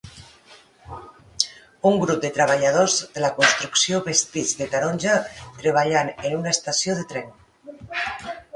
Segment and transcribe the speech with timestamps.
[1.89, 5.21] Un grup de treballadors de la construcció vestits de taronja
[5.61, 7.33] treballant en una estació de tren.